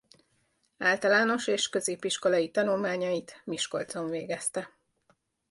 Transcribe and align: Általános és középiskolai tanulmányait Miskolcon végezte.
Általános 0.77 1.47
és 1.47 1.69
középiskolai 1.69 2.51
tanulmányait 2.51 3.41
Miskolcon 3.45 4.09
végezte. 4.09 4.75